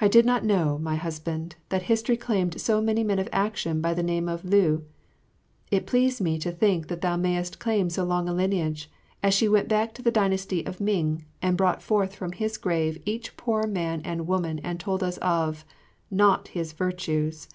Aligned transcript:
I 0.00 0.06
did 0.06 0.24
not 0.24 0.44
know, 0.44 0.78
my 0.78 0.94
husband, 0.94 1.56
that 1.70 1.82
history 1.90 2.16
claimed 2.16 2.60
so 2.60 2.80
many 2.80 3.02
men 3.02 3.18
of 3.18 3.28
action 3.32 3.80
by 3.80 3.94
the 3.94 4.00
name 4.04 4.28
of 4.28 4.44
Liu. 4.44 4.84
It 5.72 5.86
pleased 5.88 6.20
me 6.20 6.38
to 6.38 6.52
think 6.52 6.86
thou 6.86 7.16
mayest 7.16 7.58
claim 7.58 7.90
so 7.90 8.04
long 8.04 8.28
a 8.28 8.32
lineage, 8.32 8.88
as 9.24 9.34
she 9.34 9.48
went 9.48 9.66
back 9.66 9.92
to 9.94 10.02
the 10.02 10.12
dynasty 10.12 10.64
of 10.64 10.80
Ming 10.80 11.24
and 11.42 11.56
brought 11.56 11.82
forth 11.82 12.14
from 12.14 12.30
his 12.30 12.58
grave 12.58 13.02
each 13.04 13.36
poor 13.36 13.66
man 13.66 14.02
and 14.04 14.28
woman 14.28 14.60
and 14.60 14.78
told 14.78 15.02
us 15.02 15.16
of 15.18 15.64
not 16.12 16.46
his 16.46 16.72
virtues. 16.72 17.48